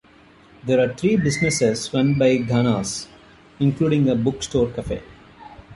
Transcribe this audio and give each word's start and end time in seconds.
There 0.63 0.79
are 0.79 0.95
three 0.95 1.15
businesses 1.15 1.93
run 1.93 2.15
by 2.17 2.37
Ganas, 2.39 3.05
including 3.59 4.09
a 4.09 4.15
bookstore-cafe. 4.15 5.03